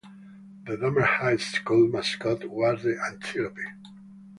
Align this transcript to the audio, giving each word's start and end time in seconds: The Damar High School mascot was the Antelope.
The 0.65 0.77
Damar 0.77 1.03
High 1.05 1.37
School 1.37 1.87
mascot 1.89 2.45
was 2.49 2.81
the 2.81 2.99
Antelope. 3.05 3.55